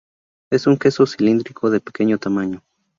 Es 0.49 0.65
un 0.65 0.77
queso 0.77 1.05
cilíndrico, 1.05 1.69
de 1.69 1.79
pequeño 1.79 2.17
tamaño. 2.17 2.63